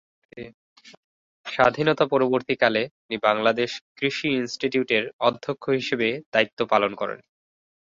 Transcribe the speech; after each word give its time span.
স্বাধীনতা 1.45 2.05
পরবর্তীকালে 2.13 2.81
তিনি 2.95 3.17
বাংলাদেশ 3.27 3.69
কৃষি 3.97 4.27
ইনস্টিটিউটের 4.33 5.03
অধ্যক্ষ 5.27 5.63
হিসেবে 5.79 6.07
দায়িত্ব 6.33 6.59
পালন 6.71 6.91
করেন। 6.95 7.19